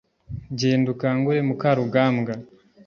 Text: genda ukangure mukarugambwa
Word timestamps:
genda 0.59 0.87
ukangure 0.95 1.39
mukarugambwa 1.47 2.31